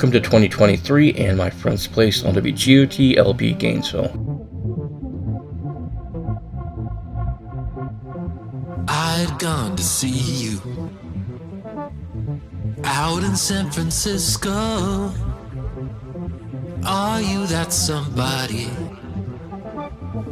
[0.00, 4.08] Welcome to 2023 and my friend's place on WGOT LP Gainesville.
[8.88, 10.62] I'd gone to see you
[12.82, 15.12] out in San Francisco.
[16.86, 18.70] Are you that somebody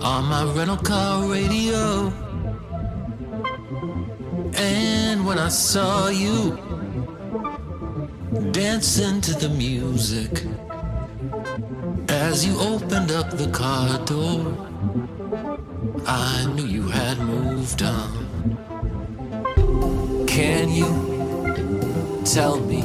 [0.00, 2.08] on my rental car radio?
[4.54, 6.77] And when I saw you
[8.52, 10.44] dancing to the music
[12.08, 14.54] as you opened up the car door,
[16.06, 18.26] I knew you had moved on.
[20.26, 22.82] Can you tell me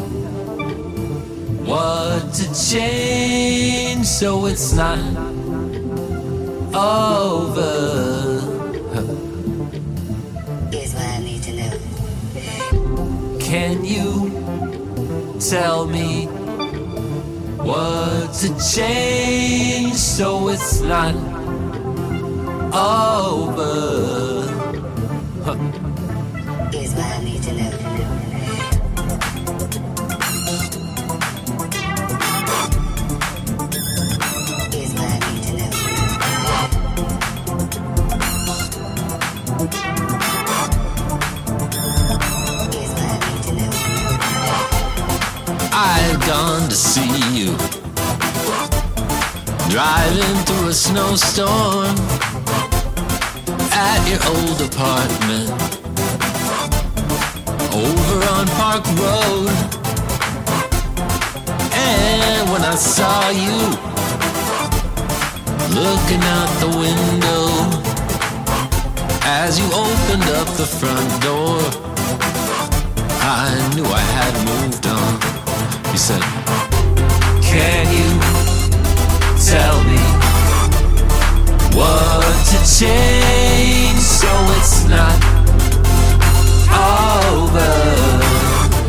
[1.66, 4.98] what to change so it's not
[6.74, 7.74] over?
[10.72, 11.78] Here's what I need to know.
[13.40, 14.33] Can you
[15.50, 16.26] tell me
[17.58, 21.14] what to change so it's not
[22.74, 24.14] over?
[25.44, 25.83] Here's
[46.26, 47.58] Gone to see you
[49.70, 51.98] driving through a snowstorm
[53.74, 55.52] at your old apartment
[57.74, 59.52] over on Park Road.
[61.74, 63.58] And when I saw you
[65.76, 67.50] looking out the window
[69.26, 71.60] as you opened up the front door,
[73.20, 75.43] I knew I had moved on.
[75.94, 76.22] He said,
[77.44, 78.10] Can you
[79.46, 80.02] tell me
[81.78, 85.14] what to change so it's not
[86.74, 87.74] over?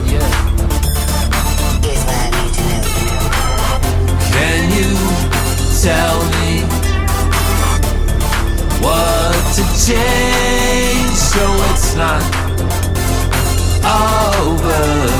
[0.09, 0.31] Yeah.
[1.85, 2.89] Here's what I need to know.
[4.33, 4.91] Can you
[5.85, 6.65] tell me
[8.81, 12.25] what to change so it's not?
[13.85, 15.14] Over,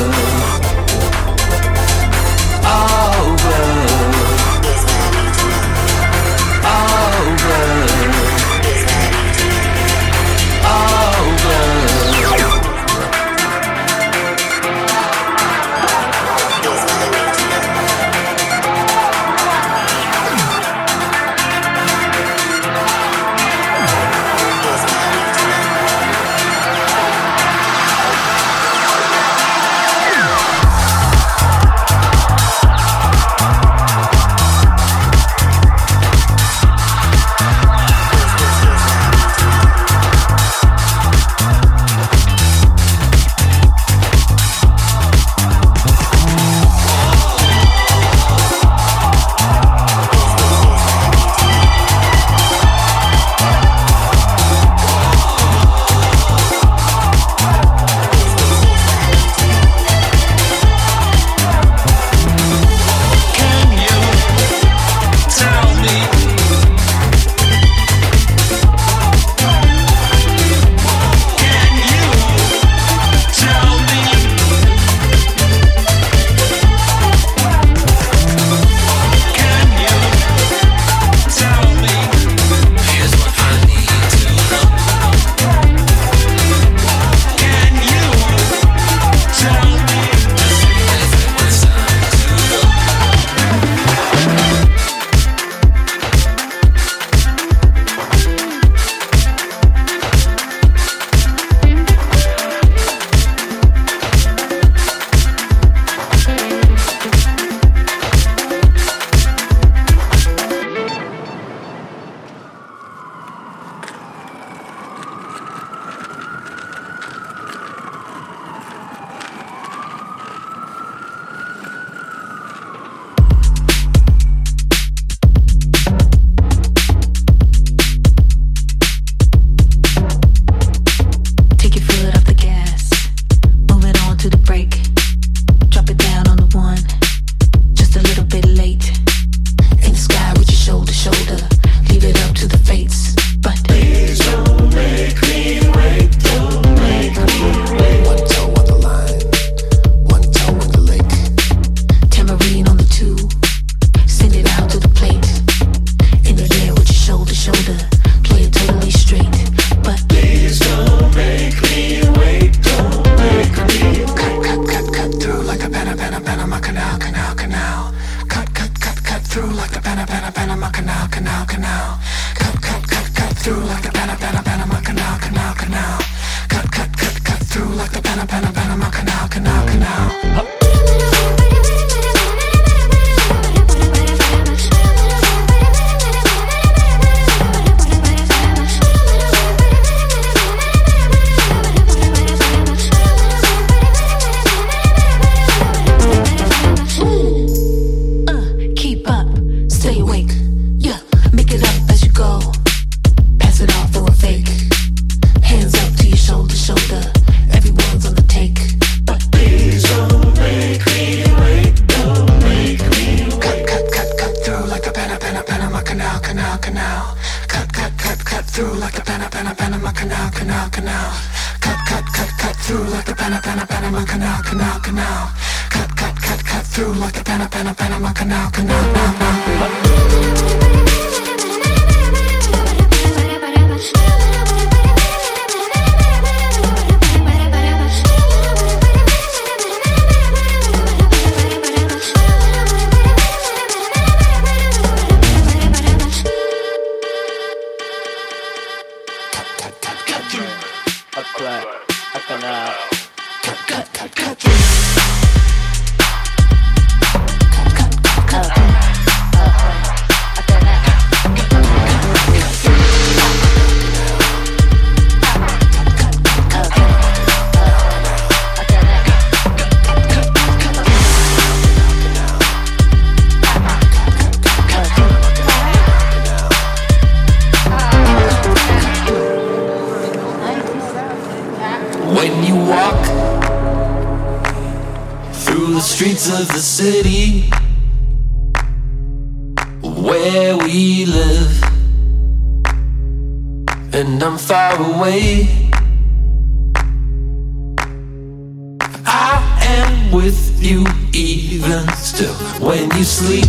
[300.65, 302.35] you even still.
[302.59, 303.45] When you sleep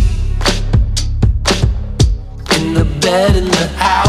[2.56, 4.05] in the bed in the house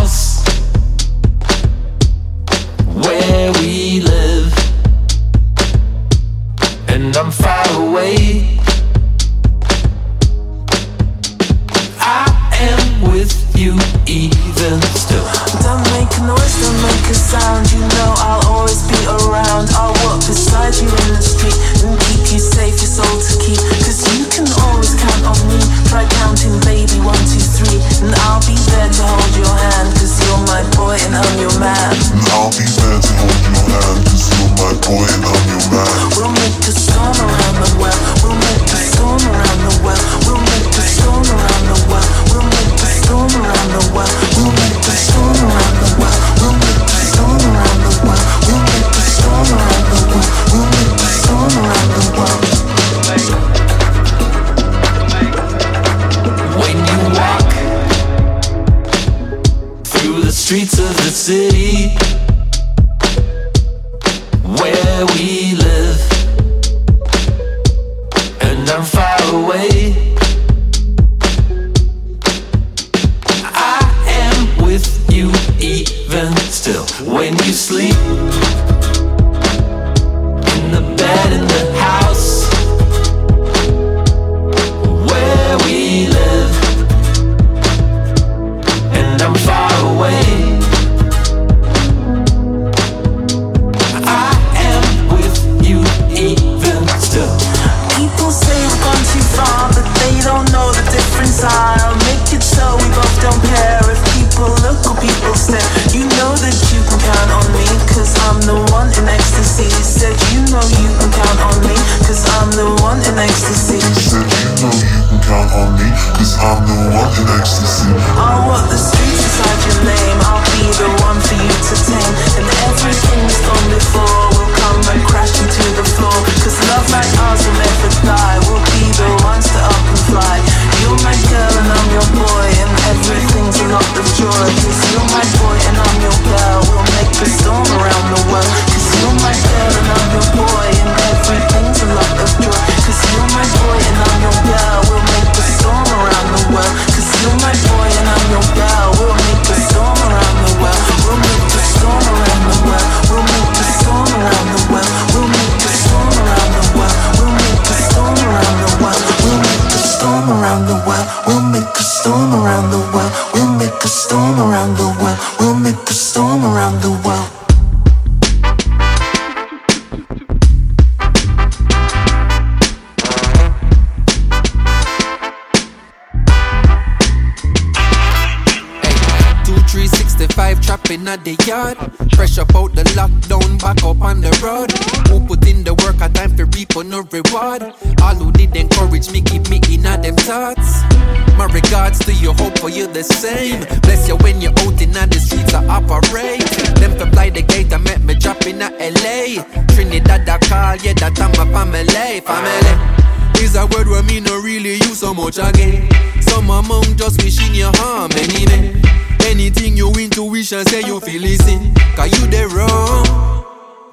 [210.57, 211.73] intuition say you feel listen.
[211.95, 213.06] Cause you the wrong.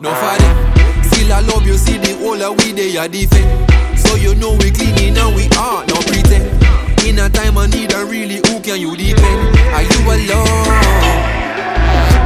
[0.01, 1.05] No for them.
[1.05, 3.71] Still I love you, see the whole of we they are defend.
[3.99, 6.47] So you know we cleaning and we are no pretend.
[7.07, 9.59] In a time I need a really, who can you depend?
[9.73, 10.69] Are you alone?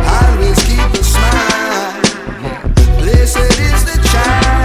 [0.07, 2.01] Always keep a smile.
[2.99, 4.58] Blessed is the child.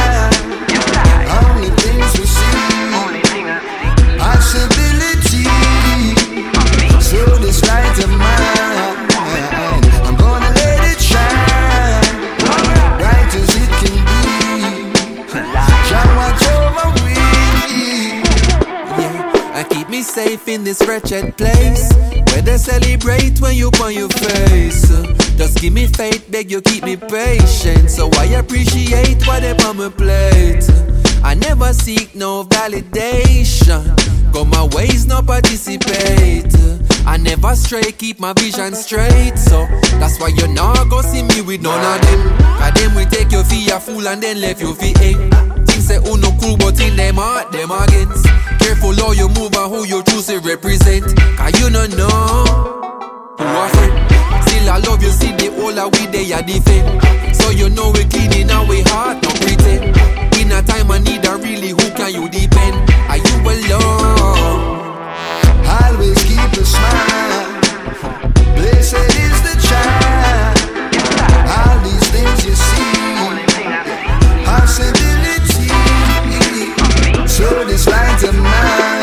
[20.14, 21.92] Safe in this wretched place.
[22.30, 24.88] Where they celebrate when you on your face.
[25.38, 27.90] Just give me faith, beg you keep me patient.
[27.90, 30.70] So I appreciate what they on my plate.
[31.24, 33.82] I never seek no validation.
[34.32, 36.54] Go my ways, no participate.
[37.08, 39.38] I never stray, keep my vision straight.
[39.38, 39.66] So
[40.00, 42.38] that's why you not go see me with none of them.
[42.60, 45.63] Cause them we take your for a fool and then left you for eight.
[45.84, 48.24] Say who no cool, but in them heart, them against.
[48.64, 51.04] Careful how you move and who you choose to represent.
[51.36, 52.08] Cause you don't know
[53.36, 53.92] who are friend.
[54.48, 56.88] Still I love you, see the whole of we they are defend.
[57.36, 59.92] So you know we cleaning and we heart, no pretend.
[60.40, 62.80] In a time I need a really, who can you depend?
[63.12, 64.80] Are you alone?
[65.68, 67.60] Always keep a smile.
[68.56, 70.56] Blessed is the child.
[71.44, 73.04] All these things you see.
[74.48, 75.23] I Possibility.
[77.44, 79.03] So this light of mine.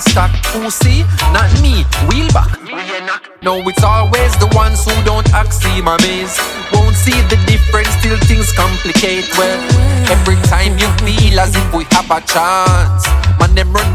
[0.00, 0.30] Stock.
[0.52, 1.02] Who see?
[1.32, 2.58] Not me, wheel back.
[3.42, 6.36] No, it's always the ones who don't act see my maze.
[6.72, 9.26] Won't see the difference till things complicate.
[9.36, 9.58] Well,
[10.10, 13.06] every time you feel as if we have a chance,
[13.38, 13.89] man, them run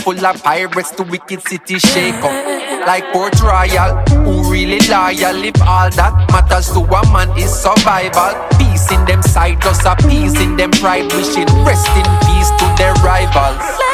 [0.00, 2.86] full of pirates, the wicked city shake up.
[2.86, 5.44] Like Port Royal, who really loyal?
[5.44, 8.34] If all that matters to a man is survival.
[8.58, 9.84] Peace in them side, just
[10.40, 13.89] in them pride, wishing rest in peace to their rivals.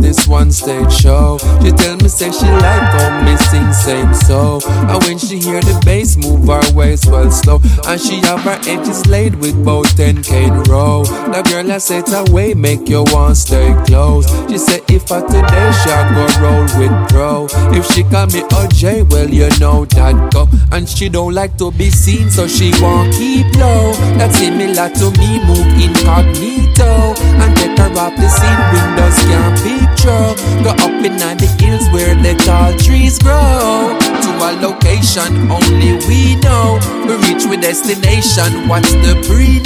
[0.00, 1.38] This one stage show.
[1.62, 4.60] She tell say she like how me sing same so.
[4.90, 8.60] And when she hear the bass move her waist well slow, and she have her
[8.68, 11.02] edges laid with both 10 cane row.
[11.04, 14.28] The girl I said away make you want stay close.
[14.50, 17.48] She say if I today she go roll with pro.
[17.72, 20.46] If she call me OJ, well you know that go.
[20.72, 23.94] And she don't like to be seen, so she won't keep low.
[24.20, 28.60] That's similar to me move incognito and take her off the scene.
[28.76, 30.28] Windows can't picture.
[30.64, 33.94] Go up in the hills where the tall trees grow.
[34.24, 36.78] To a location only we know.
[37.06, 38.68] We reach with destination.
[38.68, 39.60] What's the pre?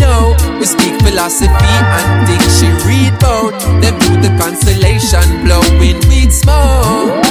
[0.59, 3.53] We speak philosophy and think she read about.
[3.83, 7.25] Them do the constellation blowing weed smoke.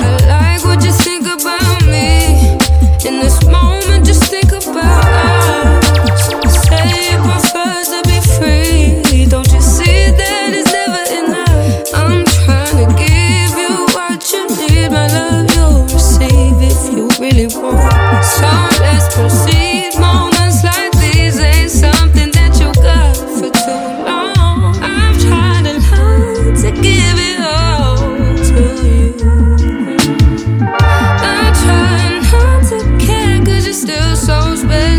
[0.00, 2.56] I like what you think about me
[3.06, 3.57] in this moment.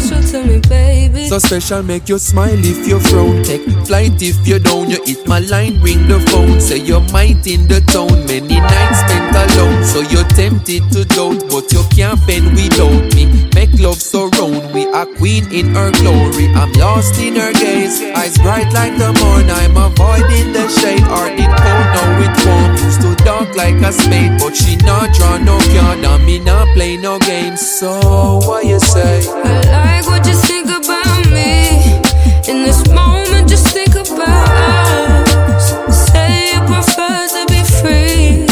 [0.10, 1.28] Special to me, baby.
[1.28, 3.44] So special, make you smile if you frown.
[3.44, 4.90] Take flight if you down.
[4.90, 6.60] You hit my line, ring the phone.
[6.60, 8.26] Say you're might in the town.
[8.28, 9.84] Many nights spent alone.
[9.84, 13.39] So you're tempted to doubt, but you can't bend without me.
[13.56, 14.74] Make love surround.
[14.74, 16.48] We are queen in her glory.
[16.56, 18.02] I'm lost in her gaze.
[18.02, 19.50] Eyes bright like the morn.
[19.50, 21.02] I'm avoiding the shade.
[21.02, 22.72] Heart it cold, now it warm.
[22.86, 26.04] Used to dark like a spade, but she not draw no card.
[26.06, 27.62] And me not play no games.
[27.62, 29.22] So what you say?
[29.28, 32.00] I like what you think about me
[32.48, 33.50] in this moment.
[33.50, 35.72] Just think about us.
[36.12, 38.49] Say you prefer to be free.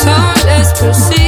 [0.00, 0.08] So
[0.46, 1.19] let's proceed.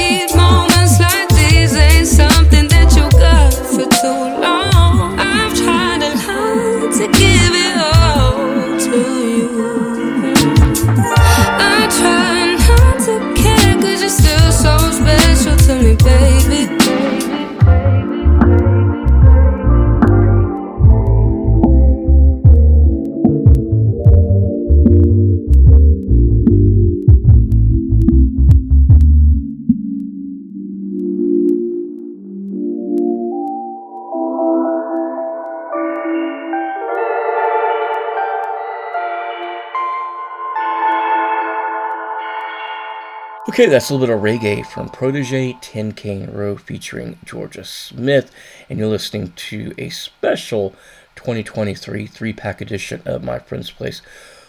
[43.53, 48.33] Okay, that's a little bit of reggae from Protoje 10 Cane Row featuring Jorja Smith,
[48.71, 50.71] and you're listening to a special
[51.17, 54.01] 2023 three pack edition of My Friend's Place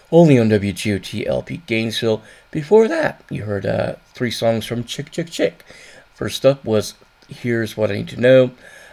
[0.09, 2.23] only on WGOT LP Gainesville.
[2.49, 5.65] Before that, you heard uh, three songs from Chick Chick Chick.
[6.13, 6.93] First up was
[7.27, 8.51] Here's What I Need to Know.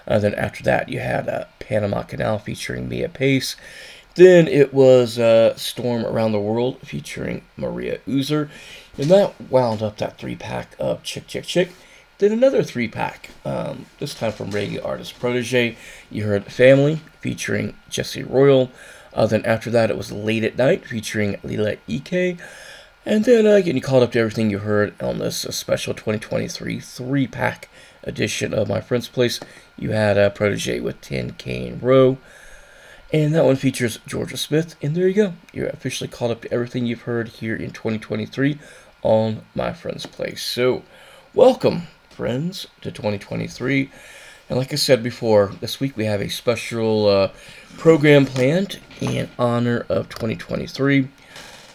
[0.09, 3.55] Uh, then after that, you had uh, Panama Canal featuring Meah Pace.
[4.17, 8.51] Then it was uh, Storm Around the World featuring Maria Uzor.
[8.99, 11.73] And that wound up that three pack of Chick Chick Chick.
[12.19, 15.77] Then another three pack, um, this time from reggae artist Protoje.
[16.11, 18.71] You heard Family featuring Jesse Royal.
[19.15, 22.39] Uh, then after that, it was Late at Night featuring Lila Ike.
[23.07, 27.27] And then uh, you called up to everything you heard on this special 2023 three
[27.27, 27.71] pack
[28.05, 29.41] edition of My Friend's Place.
[29.79, 32.19] You had uh, Protoje with 10 Cane Row.
[33.13, 34.77] And that one features Jorja Smith.
[34.83, 35.33] And there you go.
[35.53, 38.59] You're officially caught up to everything you've heard here in 2023
[39.03, 40.43] on My Friend's Place.
[40.43, 40.83] So,
[41.35, 43.91] welcome, friends, to 2023.
[44.49, 47.31] And like I said before, this week we have a special uh,
[47.79, 51.09] program planned in honor of 2023.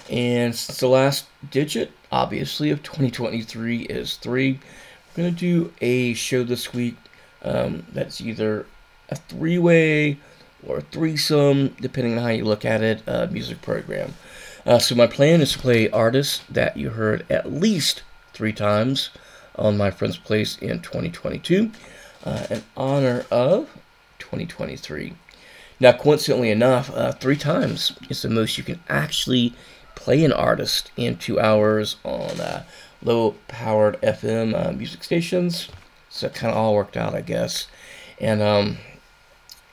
[0.09, 6.13] And since the last digit, obviously, of 2023 is 3, we're going to do a
[6.13, 6.97] show this week
[7.41, 8.65] um, that's either
[9.09, 10.17] a three way
[10.67, 14.13] or a threesome, depending on how you look at it, uh, music program.
[14.65, 18.01] Uh, so my plan is to play artists that you heard at least
[18.33, 19.11] three times
[19.55, 21.71] on My Friend's Place in 2022
[22.25, 23.69] uh, in honor of
[24.17, 25.13] 2023.
[25.79, 29.53] Now, coincidentally enough, uh, three times is the most you can actually
[29.93, 32.63] play an artist in two hours on uh,
[33.03, 35.69] low powered FM uh, music stations.
[36.09, 37.67] So it kind of all worked out, I guess.
[38.19, 38.77] And um,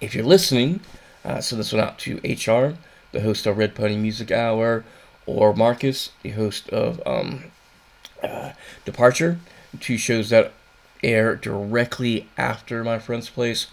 [0.01, 0.81] if you're listening,
[1.25, 2.77] uh, send this one out to HR,
[3.13, 4.85] the host of Red Pony Music Hour,
[5.27, 7.45] or Marcus, the host of um,
[8.23, 8.53] uh,
[8.85, 9.39] Departure,
[9.81, 10.53] two shows that
[11.03, 13.69] air directly after My Friend's Place.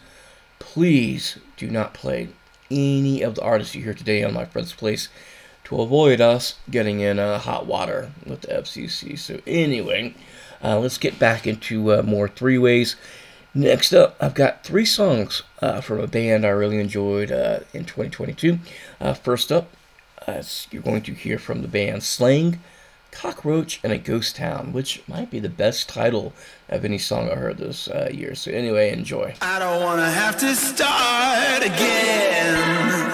[0.59, 2.29] Please do not play
[2.69, 5.09] any of the artists you hear today on My Friend's Place
[5.65, 9.17] to avoid us getting in uh, hot water with the FCC.
[9.17, 10.15] So, anyway,
[10.63, 12.95] uh, let's get back into uh, more three ways.
[13.53, 17.83] Next up, I've got three songs uh, from a band I really enjoyed uh, in
[17.83, 18.59] 2022.
[19.01, 19.69] Uh, first up,
[20.69, 22.59] you're going to hear from the band Slang,
[23.11, 26.33] Cockroach, and a Ghost Town, which might be the best title
[26.67, 28.35] of any song I heard this year.
[28.35, 29.33] So, anyway, enjoy.
[29.41, 33.09] I don't want to have to start again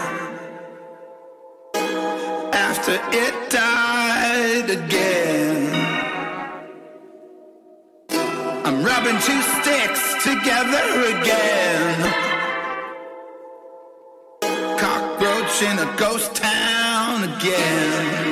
[2.54, 5.72] after it died again.
[8.66, 9.85] I'm rubbing two sticks
[10.26, 11.98] together again.
[14.76, 18.26] Cockroach in a ghost town again.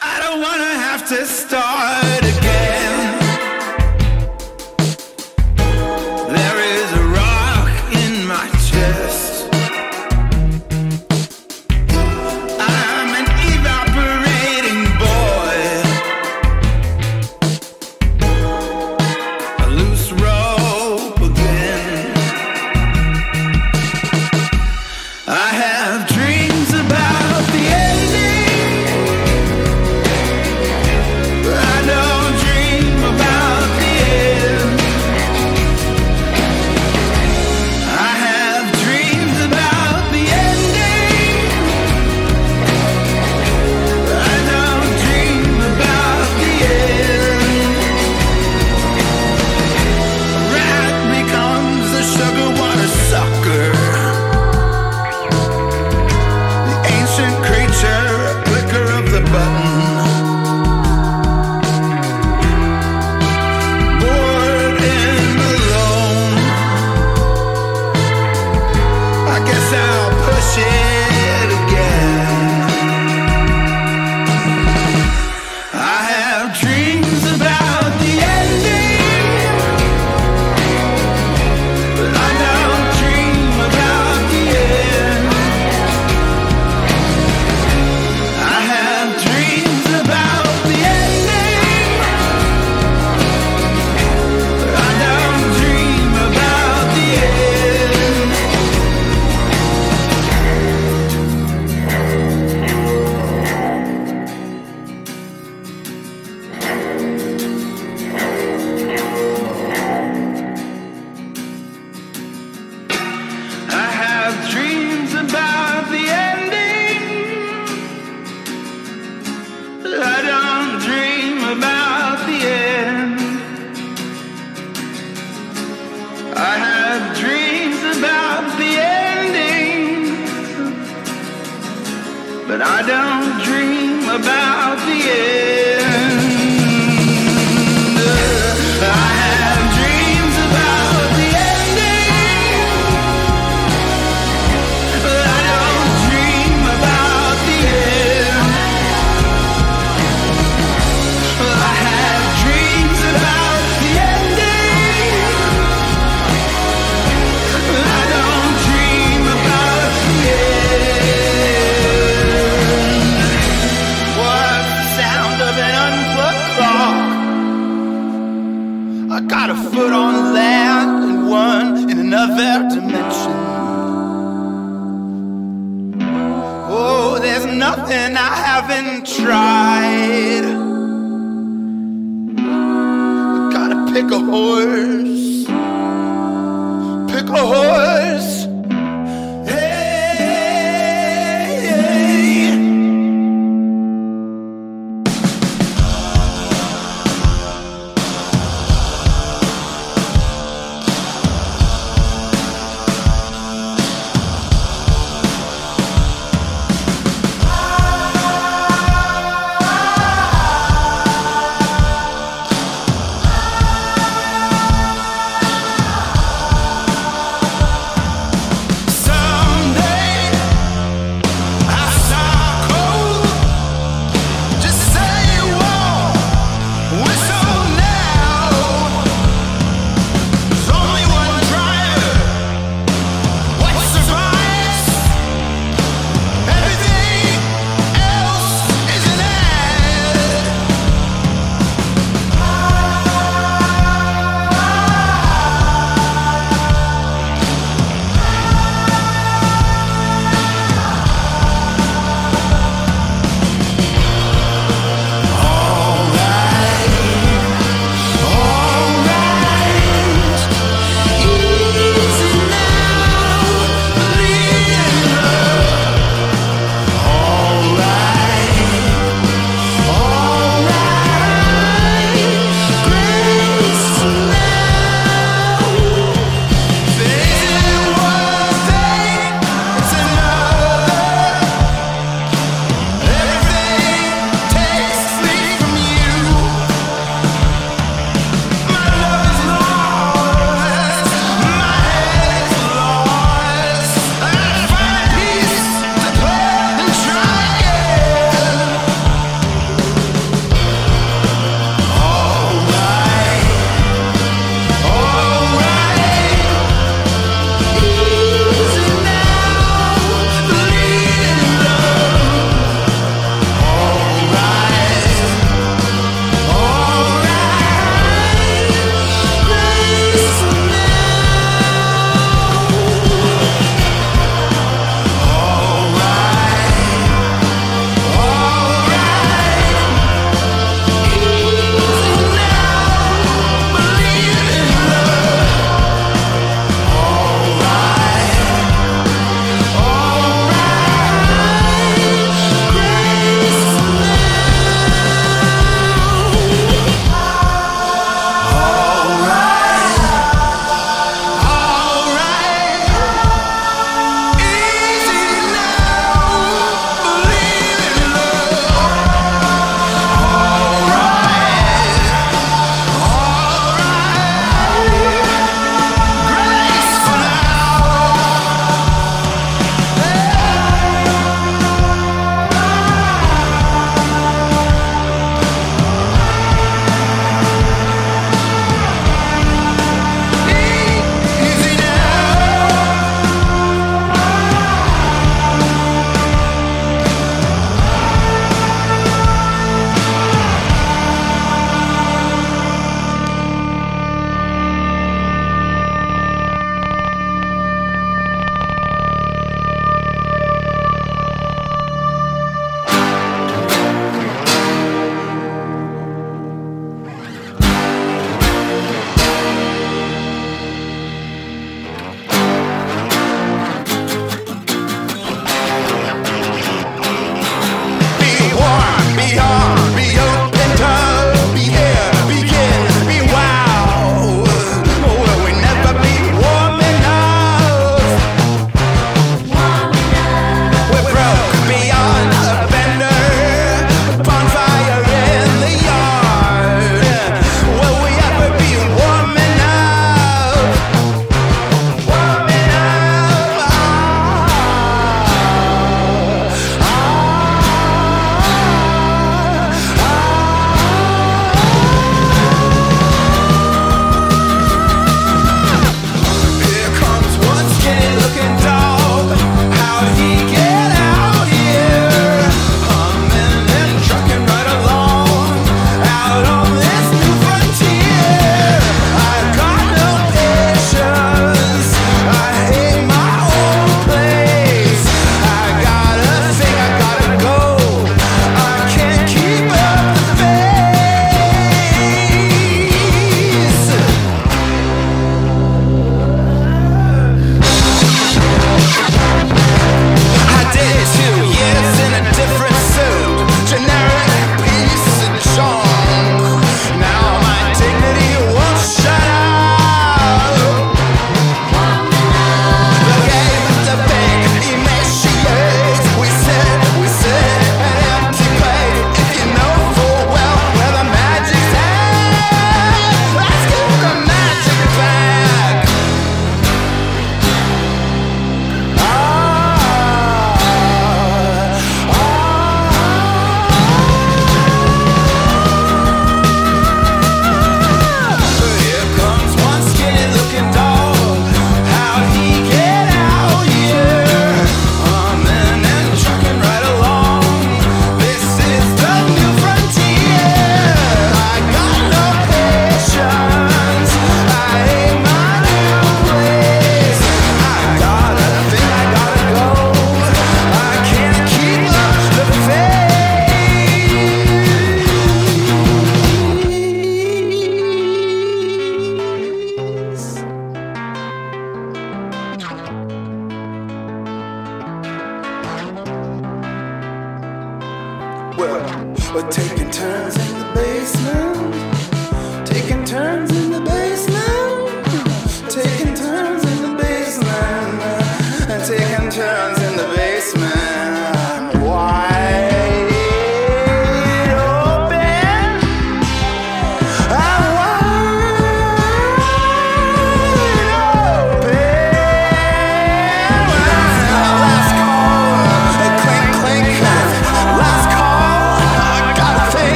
[0.00, 2.27] I don't wanna have to start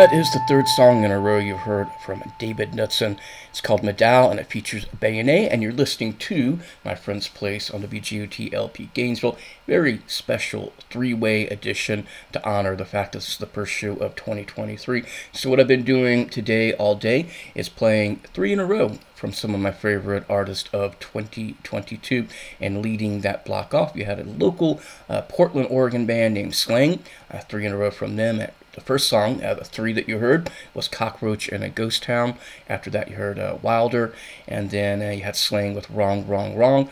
[0.00, 3.18] That is the third song in a row you've heard from David Knudson.
[3.50, 7.82] It's called Medal and it features Bayonet, and you're listening to My Friend's Place on
[7.82, 9.36] the VGOT LP Gainesville.
[9.66, 14.16] Very special three way edition to honor the fact this is the first show of
[14.16, 15.04] 2023.
[15.32, 19.34] So, what I've been doing today, all day, is playing three in a row from
[19.34, 22.26] some of my favorite artists of 2022
[22.58, 23.94] and leading that block off.
[23.94, 24.80] You had a local
[25.10, 28.80] uh, Portland, Oregon band named Slang, uh, three in a row from them at the
[28.80, 32.36] first song, uh, the three that you heard, was Cockroach and a Ghost Town.
[32.68, 34.14] After that, you heard uh, Wilder,
[34.46, 36.88] and then uh, you had Slang with Wrong, Wrong, Wrong.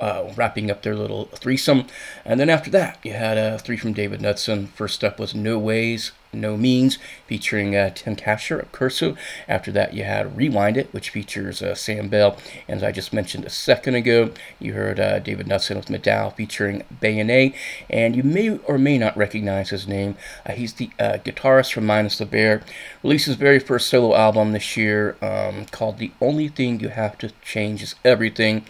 [0.00, 1.86] Uh, wrapping up their little threesome.
[2.24, 4.68] And then after that, you had uh, three from David Knudson.
[4.68, 9.18] First up was No Ways, No Means, featuring uh, Tim Kasher of Cursive.
[9.48, 12.36] After that, you had Rewind It, which features uh, Sam Bell.
[12.68, 16.30] And as I just mentioned a second ago, you heard uh, David Knudson with Medal
[16.30, 17.54] featuring Bayonet.
[17.88, 20.16] And you may or may not recognize his name.
[20.46, 22.62] Uh, he's the uh, guitarist from Minus the Bear.
[23.02, 27.18] Released his very first solo album this year um, called The Only Thing You Have
[27.18, 28.64] to Change Is Everything.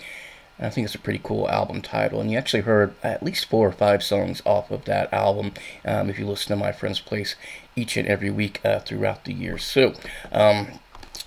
[0.61, 3.69] I think it's a pretty cool album title, and you actually heard at least four
[3.69, 5.53] or five songs off of that album
[5.85, 7.35] um, if you listen to My Friend's Place
[7.75, 9.57] each and every week uh, throughout the year.
[9.57, 9.95] So,
[10.33, 10.81] um,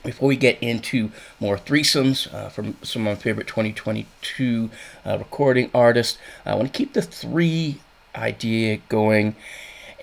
[0.04, 4.70] before we get into more threesomes uh, from some of my favorite 2022
[5.06, 7.80] uh, recording artists, I want to keep the three
[8.16, 9.36] idea going.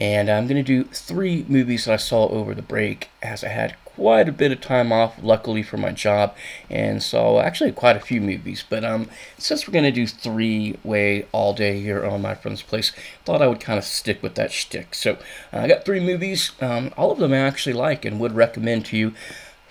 [0.01, 3.49] And I'm going to do three movies that I saw over the break as I
[3.49, 6.35] had quite a bit of time off, luckily for my job,
[6.71, 8.65] and saw actually quite a few movies.
[8.67, 12.63] But um, since we're going to do three way all day here on my friend's
[12.63, 12.93] place,
[13.27, 14.95] thought I would kind of stick with that shtick.
[14.95, 15.19] So
[15.53, 18.87] uh, I got three movies, um, all of them I actually like and would recommend
[18.87, 19.13] to you.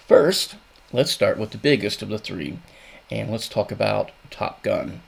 [0.08, 0.58] First,
[0.94, 2.60] let's start with the biggest of the three,
[3.10, 5.02] and let's talk about Top Gun.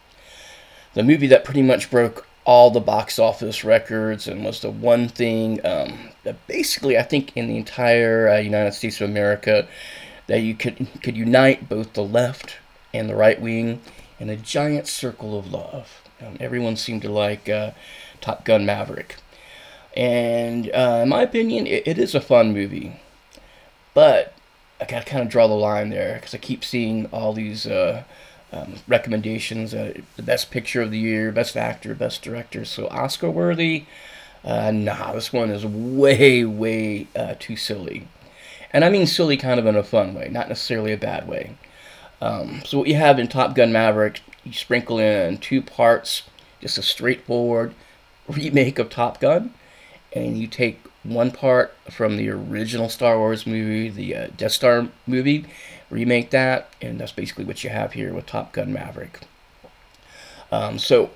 [0.96, 5.08] The movie that pretty much broke all the box office records and was the one
[5.08, 6.10] thing um,
[6.48, 9.68] basically I think in the entire uh, United States of America
[10.28, 12.58] that you could could unite both the left
[12.94, 13.82] and the right wing
[14.20, 16.02] in a giant circle of love.
[16.22, 17.72] Um, everyone seemed to like uh,
[18.20, 19.18] Top Gun Maverick,
[19.96, 23.00] and uh, in my opinion, it, it is a fun movie,
[23.94, 24.34] but
[24.80, 27.66] I gotta kind of draw the line there because I keep seeing all these.
[27.66, 28.04] Uh,
[28.54, 32.66] um, recommendations uh, the best picture of the year, best actor, best director.
[32.66, 33.86] So Oscar worthy.
[34.44, 38.08] Uh, nah, this one is way, way uh, too silly.
[38.72, 41.56] And I mean silly kind of in a fun way, not necessarily a bad way.
[42.22, 46.24] Um, so what you have in Top Gun Maverick, you sprinkle in two parts,
[46.60, 47.74] just a straightforward
[48.28, 49.54] remake of Top Gun,
[50.14, 54.88] and you take one part from the original Star Wars movie, the uh, Death Star
[55.08, 55.46] movie,
[55.90, 59.22] remake that, and that's basically what you have here with Top Gun Maverick.
[60.52, 61.10] Um, so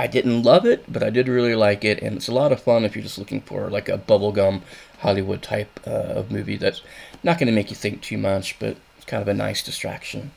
[0.00, 2.62] I didn't love it, but I did really like it, and it's a lot of
[2.62, 4.62] fun if you're just looking for like a bubblegum
[5.00, 6.80] Hollywood type uh, of movie that's
[7.22, 10.30] not going to make you think too much, but it's kind of a nice distraction.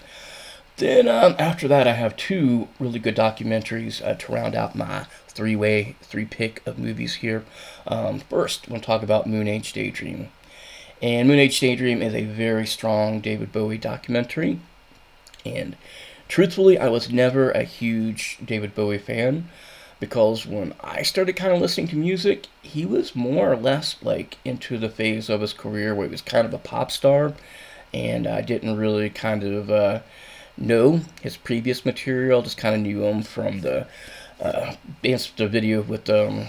[0.75, 5.05] Then um, after that, I have two really good documentaries uh, to round out my
[5.29, 7.45] three-way, three-pick of movies here.
[7.87, 10.29] Um, first, I want to talk about Moon Age Daydream.
[11.01, 14.59] And Moon Age Daydream is a very strong David Bowie documentary.
[15.45, 15.77] And
[16.27, 19.49] truthfully, I was never a huge David Bowie fan
[19.99, 24.37] because when I started kind of listening to music, he was more or less like
[24.43, 27.33] into the phase of his career where he was kind of a pop star.
[27.93, 29.99] And I didn't really kind of uh,
[30.57, 33.87] know his previous material, just kind of knew him from the
[34.41, 36.47] uh, dance the video with um,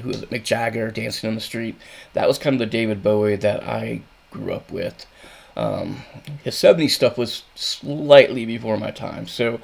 [0.00, 1.76] who was it, Mick Jagger dancing in the street.
[2.14, 5.06] That was kind of the David Bowie that I grew up with.
[5.56, 6.02] Um,
[6.44, 9.54] his 70s stuff was slightly before my time, so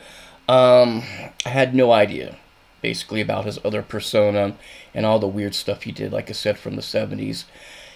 [0.48, 1.02] um,
[1.44, 2.36] I had no idea
[2.82, 4.56] basically about his other persona
[4.92, 7.44] and all the weird stuff he did, like I said, from the 70s.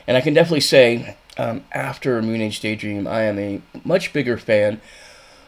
[0.06, 4.38] And I can definitely say, um, after Moon Age Daydream, I am a much bigger
[4.38, 4.80] fan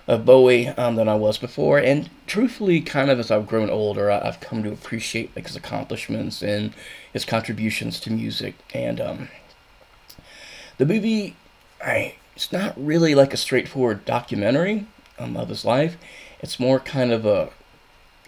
[0.08, 1.78] of Bowie um, than I was before.
[1.78, 5.56] And truthfully, kind of as I've grown older, I, have come to appreciate like his
[5.56, 6.74] accomplishments and
[7.12, 8.56] his contributions to music.
[8.74, 9.28] And um,
[10.78, 11.36] the movie,
[11.80, 14.86] I it's not really like a straightforward documentary
[15.18, 15.96] um, of his life.
[16.38, 17.50] It's more kind of a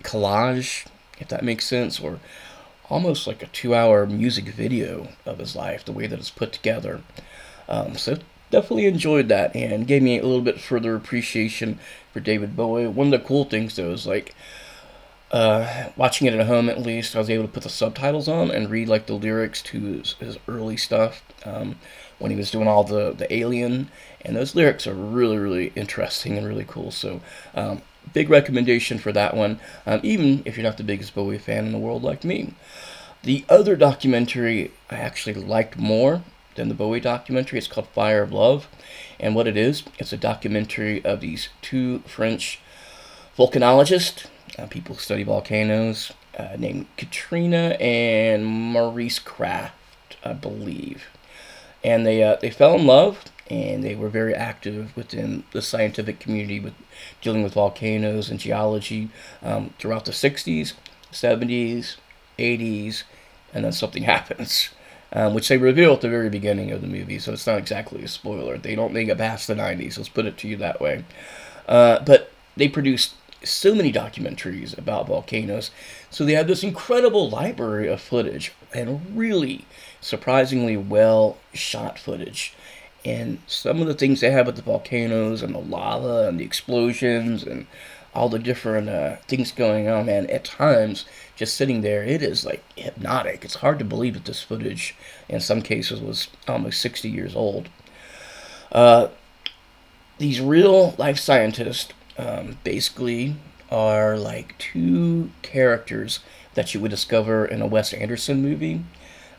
[0.02, 0.84] collage,
[1.20, 2.18] if that makes sense, or
[2.88, 7.02] almost like a two-hour music video of his life, the way that it's put together.
[7.68, 8.18] Um, so
[8.50, 11.78] definitely enjoyed that and gave me a little bit further appreciation
[12.12, 12.88] for David Bowie.
[12.88, 14.34] One of the cool things though is like
[15.30, 18.50] uh, watching it at home at least, I was able to put the subtitles on
[18.50, 21.76] and read like the lyrics to his, his early stuff um,
[22.20, 23.90] when he was doing all the the Alien,
[24.24, 26.90] and those lyrics are really really interesting and really cool.
[26.90, 27.20] So.
[27.54, 27.82] Um,
[28.14, 31.72] big recommendation for that one, um, even if you're not the biggest Bowie fan in
[31.72, 32.54] the world like me.
[33.22, 36.22] The other documentary I actually liked more
[36.54, 37.58] than the Bowie documentary.
[37.58, 38.68] It's called Fire of Love.
[39.18, 42.60] And what it is, it's a documentary of these two French
[43.36, 44.26] volcanologists,
[44.58, 49.70] uh, people who study volcanoes, uh, named Katrina and Maurice Krafft,
[50.24, 51.04] I believe.
[51.82, 56.20] And they, uh, they fell in love and they were very active within the scientific
[56.20, 56.74] community with
[57.20, 59.10] dealing with volcanoes and geology
[59.42, 60.74] um, throughout the 60s,
[61.12, 61.96] 70s,
[62.38, 63.02] 80s,
[63.52, 64.70] and then something happens,
[65.12, 67.18] um, which they reveal at the very beginning of the movie.
[67.18, 68.56] So it's not exactly a spoiler.
[68.56, 69.96] They don't make it past the 90s.
[69.96, 71.04] Let's put it to you that way.
[71.66, 75.70] Uh, but they produced so many documentaries about volcanoes.
[76.10, 79.64] So they have this incredible library of footage and really
[80.00, 82.54] surprisingly well shot footage.
[83.04, 86.44] And some of the things they have with the volcanoes and the lava and the
[86.44, 87.66] explosions and
[88.14, 92.44] all the different uh, things going on, man, at times, just sitting there, it is
[92.44, 93.44] like hypnotic.
[93.44, 94.94] It's hard to believe that this footage,
[95.28, 97.68] in some cases, was almost 60 years old.
[98.72, 99.08] Uh,
[100.18, 103.36] these real life scientists um, basically
[103.70, 106.20] are like two characters
[106.54, 108.82] that you would discover in a Wes Anderson movie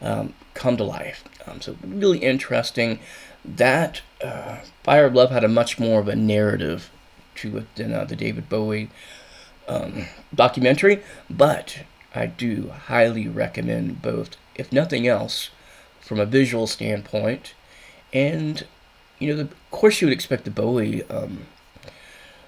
[0.01, 1.23] um, come to life.
[1.45, 2.99] Um, so, really interesting.
[3.43, 6.91] That uh, Fire of Love had a much more of a narrative
[7.35, 8.89] to it than uh, the David Bowie
[9.67, 11.79] um, documentary, but
[12.13, 15.49] I do highly recommend both, if nothing else,
[16.01, 17.53] from a visual standpoint.
[18.13, 18.65] And,
[19.19, 21.45] you know, the, of course, you would expect the Bowie um,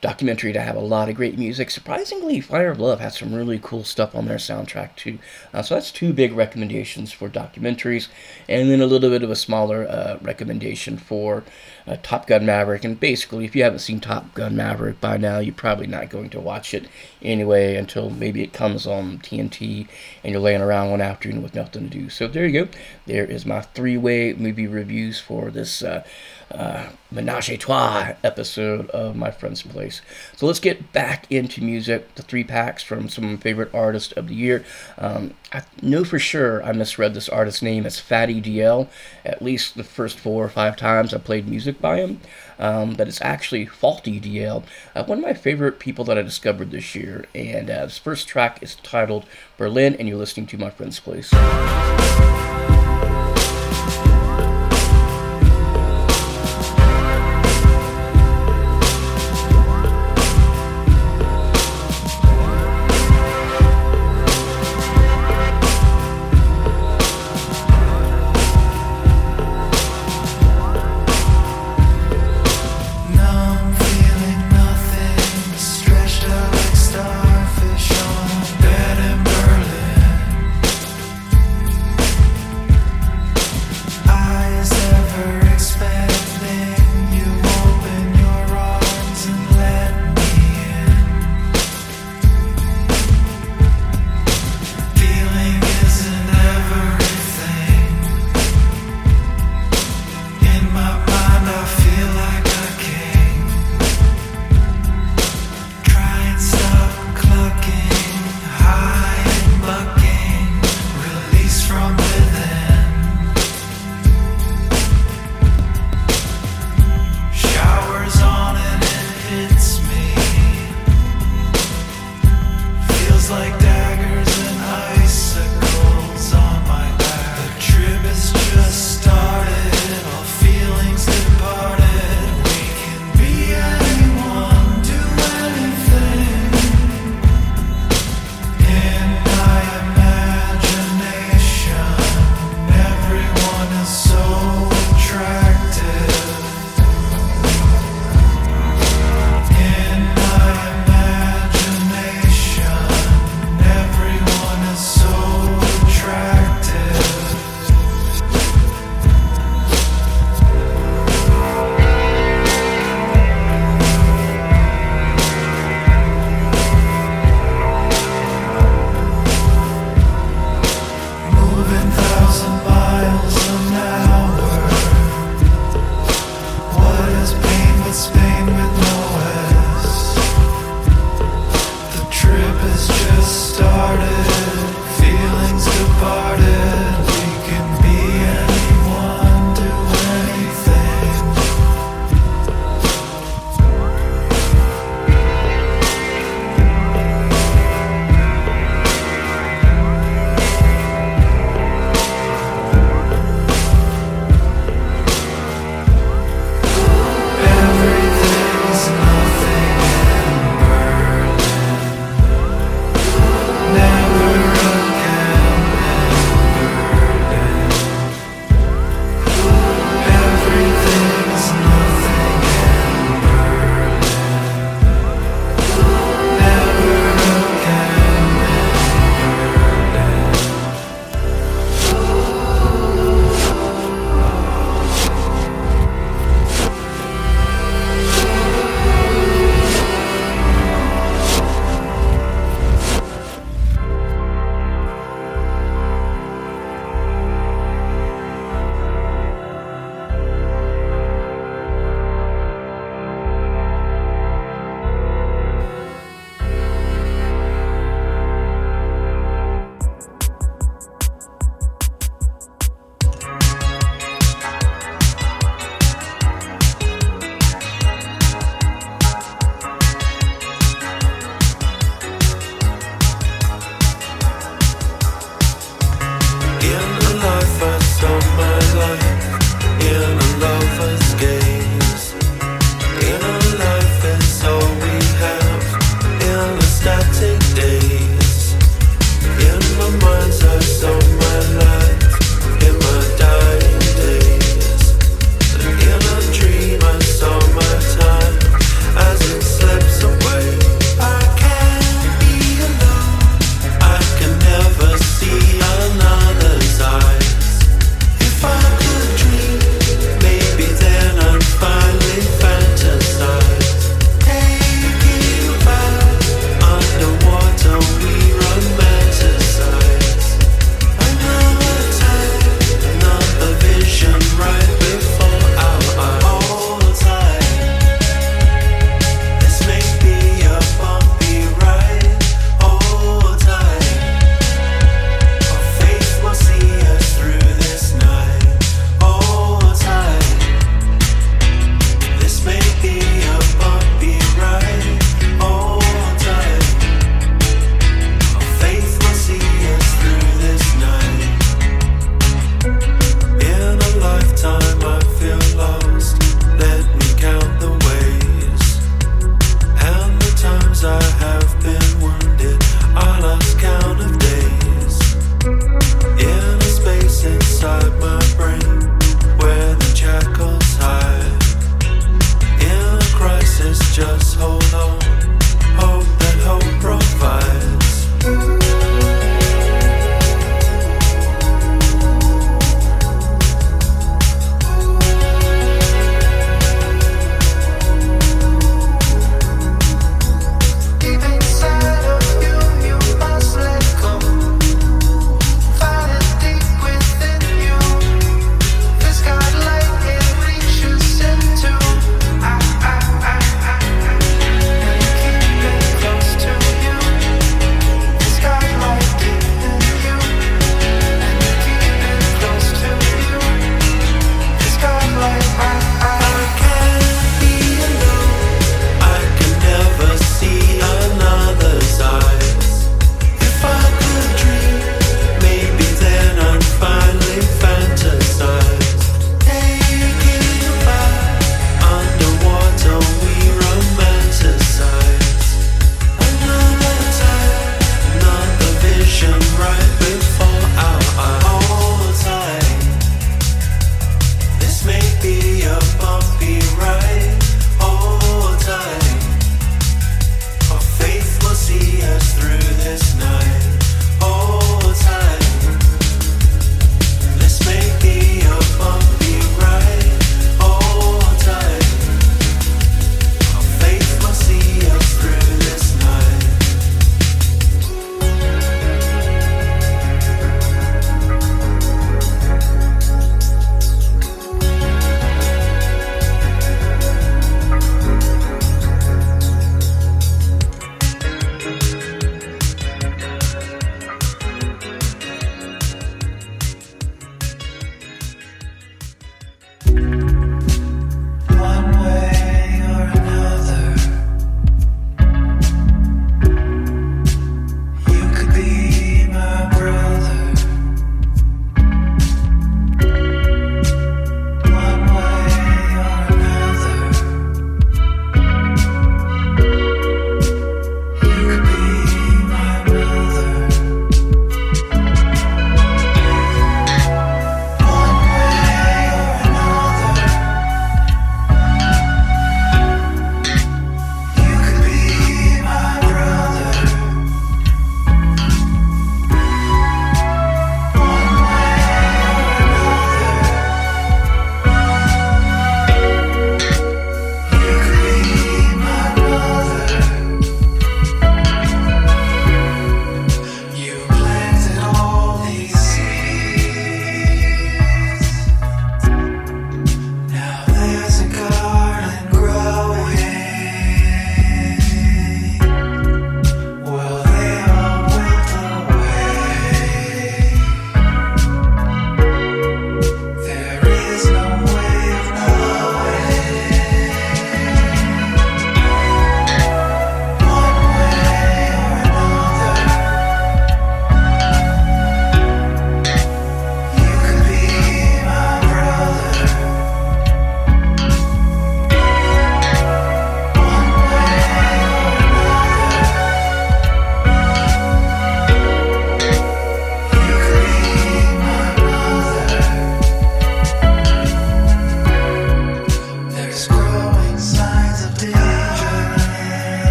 [0.00, 1.70] documentary to have a lot of great music.
[1.70, 5.18] Surprisingly, Fire of Love has some really cool stuff on their soundtrack too.
[5.52, 8.08] Uh, so that's two big recommendations for documentaries,
[8.48, 11.44] and then a little bit of a smaller uh, recommendation for
[11.86, 12.84] uh, Top Gun Maverick.
[12.84, 16.30] And basically, if you haven't seen Top Gun Maverick by now, you're probably not going
[16.30, 16.86] to watch it
[17.20, 19.86] anyway until maybe it comes on TNT
[20.24, 22.08] and you're laying around one afternoon with nothing to do.
[22.08, 22.70] So there you go.
[23.06, 25.82] There is my three-way movie reviews for this
[26.50, 30.00] uh, Menage a Trois episode of My Friend's Place.
[30.36, 32.14] So let's get back into music.
[32.14, 34.64] The three packs from some of my favorite artists of the year.
[34.98, 38.88] Um, I know for sure I misread this artist's name as Fatty DL.
[39.24, 42.20] At least the first four or five times I played music by him.
[42.58, 46.94] Um, but it's actually FaltyDL, uh, one of my favorite people that I discovered this
[46.94, 47.24] year.
[47.34, 49.24] And uh, this first track is titled
[49.56, 51.32] Berlin, and you're listening to My Friend's Place.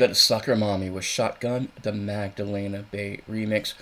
[0.00, 3.74] That is Soccer Mommy with Shotgun, the Magdalena Bay remix.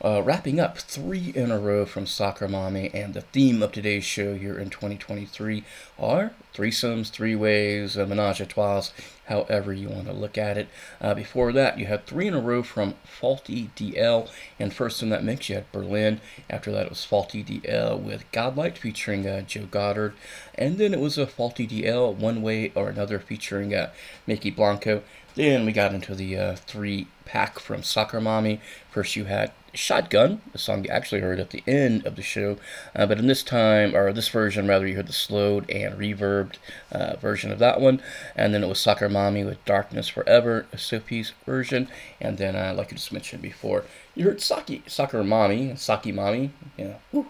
[0.00, 4.04] Uh, wrapping up three in a row from Soccer Mommy, and the theme of today's
[4.04, 5.64] show here in 2023
[5.98, 8.92] are threesomes, three ways, menage a trois,
[9.26, 10.68] however you want to look at it.
[11.00, 14.30] Uh, before that, you had three in a row from FaltyDL,
[14.60, 16.20] and first in that mix, you had Berlin.
[16.48, 20.14] After that, it was FaltyDL with Godlight featuring uh, Joe Goddard,
[20.54, 23.90] and then it was a FaltyDL, One Way or Another featuring uh,
[24.28, 25.02] Mykki Blanco.
[25.36, 28.58] Then we got into the uh, three pack from Soccer Mommy.
[28.90, 32.56] First, you had Shotgun, a song you actually heard at the end of the show,
[32.94, 36.54] uh, but in this time, or this version rather, you heard the slowed and reverbed
[36.90, 38.00] uh, version of that one,
[38.34, 41.88] and then it was Soccer Mommy with Darkness Forever, a Sophie's version,
[42.18, 43.84] and then, uh, like I just mentioned before,
[44.14, 47.26] you heard Saki, Soccer Mommy, Saki Mommy, yeah, woo,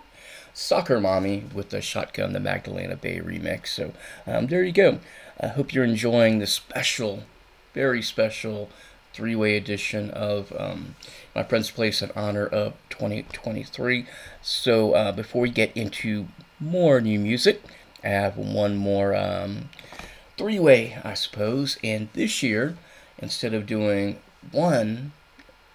[0.55, 3.66] Soccer Mommy with the Shotgun, the Magdalena Bay remix.
[3.66, 3.93] So
[4.28, 5.01] um, there you go.
[5.41, 7.24] I hope you're enjoying the special,
[7.77, 8.70] very special
[9.12, 10.97] three-way edition of um,
[11.35, 14.07] my friend's place in honor of 2023.
[14.40, 16.27] So uh, before we get into
[16.59, 17.62] more new music,
[18.03, 19.69] I have one more um,
[20.39, 21.78] three-way, I suppose.
[21.85, 22.78] And this year,
[23.19, 24.20] instead of doing
[24.53, 25.12] one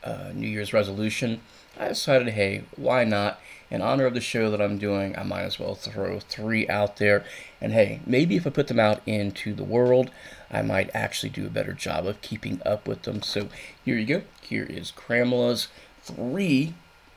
[0.04, 1.40] uh, New Year's resolution,
[1.80, 3.40] I decided, hey, why not?
[3.70, 6.98] In honor of the show that I'm doing, I might as well throw three out
[6.98, 7.24] there.
[7.62, 10.10] And hey, maybe if I put them out into the world,
[10.52, 13.22] I might actually do a better job of keeping up with them.
[13.22, 13.48] So
[13.86, 14.22] here you go.
[14.42, 15.70] Here is Cramela's
[16.04, 16.74] three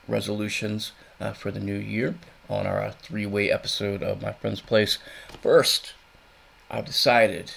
[0.06, 2.14] resolutions uh, for the new year
[2.48, 4.98] on our three way episode of My Friend's Place.
[5.42, 5.94] First,
[6.70, 7.52] I've decided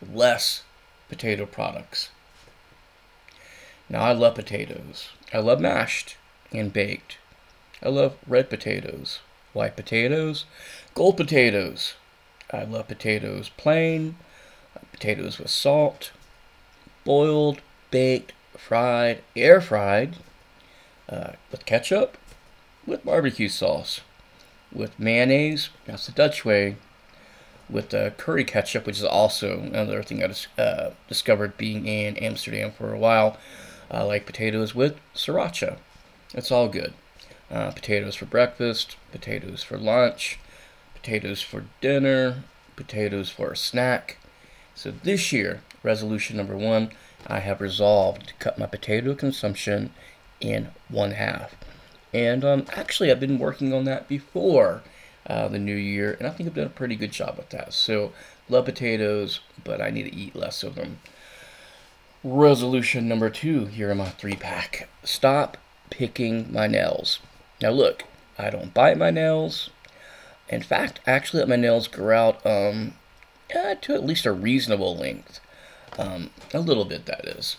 [0.00, 0.62] less
[1.08, 2.10] potato products.
[3.88, 5.10] Now, I love potatoes.
[5.32, 6.16] I love mashed
[6.52, 7.18] and baked.
[7.82, 9.20] I love red potatoes,
[9.52, 10.46] white potatoes,
[10.94, 11.94] gold potatoes.
[12.50, 14.16] I love potatoes plain,
[14.94, 16.12] potatoes with salt,
[17.04, 17.60] boiled,
[17.90, 20.16] baked, fried, air fried,
[21.08, 22.16] uh, with ketchup,
[22.86, 24.00] with barbecue sauce,
[24.72, 26.76] with mayonnaise, that's the Dutch way,
[27.68, 32.70] with uh, curry ketchup, which is also another thing I uh, discovered being in Amsterdam
[32.70, 33.36] for a while.
[33.90, 35.78] I like potatoes with sriracha.
[36.32, 36.94] It's all good.
[37.50, 40.38] Uh, potatoes for breakfast, potatoes for lunch,
[40.94, 42.44] potatoes for dinner,
[42.76, 44.18] potatoes for a snack.
[44.74, 46.90] So this year, resolution number one,
[47.26, 49.92] I have resolved to cut my potato consumption
[50.40, 51.54] in one half.
[52.12, 54.82] And um, actually, I've been working on that before
[55.26, 57.72] uh, the new year, and I think I've done a pretty good job with that.
[57.72, 58.12] So,
[58.48, 60.98] love potatoes, but I need to eat less of them.
[62.22, 65.56] Resolution number two here in my three pack stop
[65.90, 67.20] picking my nails.
[67.60, 68.04] Now, look,
[68.38, 69.70] I don't bite my nails.
[70.48, 72.94] In fact, I actually let my nails grow out um,
[73.54, 75.40] to at least a reasonable length.
[75.98, 77.56] Um, a little bit, that is.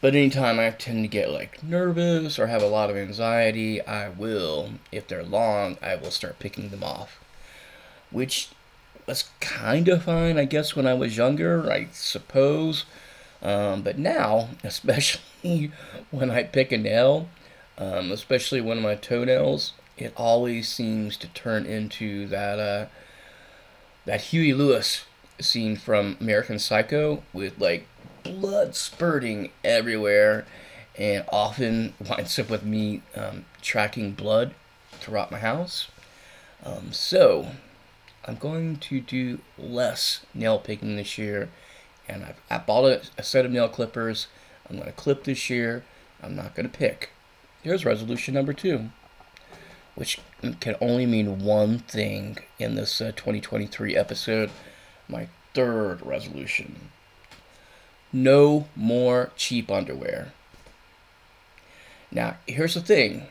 [0.00, 4.08] But anytime I tend to get like nervous or have a lot of anxiety, I
[4.08, 7.18] will, if they're long, I will start picking them off.
[8.10, 8.48] Which
[9.06, 12.84] was kind of fine, I guess, when I was younger, I suppose.
[13.42, 15.72] Um, but now, especially
[16.10, 17.28] when I pick a nail,
[17.76, 22.86] um, especially one of my toenails, it always seems to turn into that uh,
[24.04, 25.04] that Huey Lewis
[25.40, 27.86] scene from American Psycho with like
[28.22, 30.46] blood spurting everywhere,
[30.96, 34.54] and often winds up with me um, tracking blood
[34.92, 35.88] throughout my house.
[36.64, 37.52] Um, so
[38.24, 41.48] I'm going to do less nail picking this year,
[42.08, 44.26] and I've, I bought a, a set of nail clippers.
[44.68, 45.84] I'm going to clip this year.
[46.22, 47.10] I'm not going to pick.
[47.62, 48.90] Here's resolution number two,
[49.94, 50.20] which
[50.60, 54.50] can only mean one thing in this uh, 2023 episode.
[55.08, 56.90] My third resolution
[58.12, 60.32] no more cheap underwear.
[62.10, 63.26] Now, here's the thing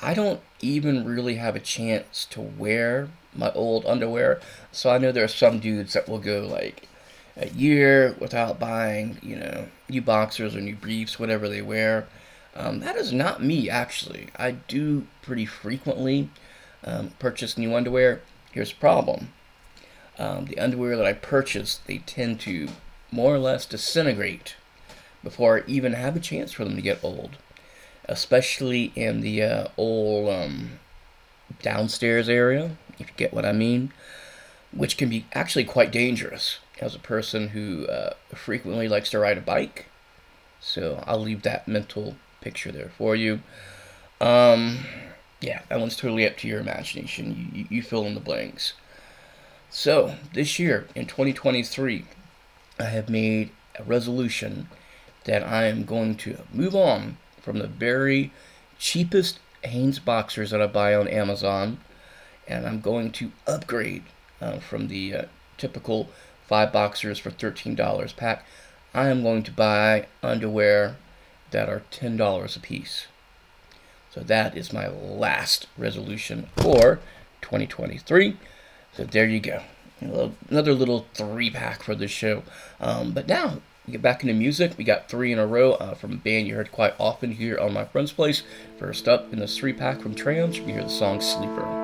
[0.00, 4.40] I don't even really have a chance to wear my old underwear,
[4.70, 6.88] so I know there are some dudes that will go like
[7.36, 12.06] a year without buying, you know, new boxers or new briefs, whatever they wear.
[12.54, 14.28] Um, that is not me, actually.
[14.36, 16.30] I do pretty frequently
[16.84, 18.20] um, purchase new underwear.
[18.52, 19.32] Here's the problem
[20.18, 22.68] um, the underwear that I purchase, they tend to
[23.10, 24.56] more or less disintegrate
[25.22, 27.36] before I even have a chance for them to get old.
[28.06, 30.72] Especially in the uh, old um,
[31.62, 33.92] downstairs area, if you get what I mean,
[34.72, 39.38] which can be actually quite dangerous as a person who uh, frequently likes to ride
[39.38, 39.86] a bike.
[40.60, 43.40] So I'll leave that mental picture there for you.
[44.20, 44.80] Um,
[45.40, 47.50] yeah, that one's totally up to your imagination.
[47.54, 48.74] You, you fill in the blanks.
[49.76, 52.04] So, this year, in 2023,
[52.78, 54.68] I have made a resolution
[55.24, 58.32] that I am going to move on from the very
[58.78, 61.78] cheapest Hanes boxers that I buy on Amazon,
[62.46, 64.04] and I'm going to upgrade
[64.40, 65.22] uh, from the uh,
[65.58, 66.08] typical
[66.46, 68.46] five boxers for $13 pack.
[68.94, 70.98] I am going to buy underwear
[71.50, 73.08] that are $10 a piece.
[74.12, 77.00] So that is my last resolution for
[77.42, 78.36] 2023.
[78.96, 79.62] So there you go.
[80.50, 82.42] Another little three pack for the show.
[82.80, 84.72] Um, but now we get back into music.
[84.76, 87.58] We got three in a row uh, from a band you heard quite often here
[87.58, 88.42] on my friend's place.
[88.78, 91.83] First up in this three pack from Trams, you hear the song Sleeper.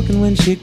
[0.00, 0.56] Looking when she